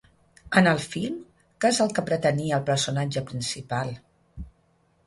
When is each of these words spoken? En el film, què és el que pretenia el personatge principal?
En 0.61 0.69
el 0.69 0.79
film, 0.93 1.19
què 1.65 1.71
és 1.75 1.83
el 1.85 1.93
que 1.99 2.05
pretenia 2.09 2.59
el 2.61 2.67
personatge 2.71 3.25
principal? 3.31 3.95